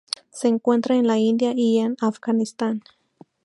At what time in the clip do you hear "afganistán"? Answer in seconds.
2.01-2.81